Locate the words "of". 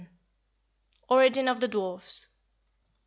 1.47-1.59